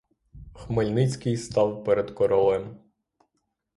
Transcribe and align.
Хмельницький 0.53 1.37
став 1.37 1.83
перед 1.83 2.11
королем. 2.11 2.79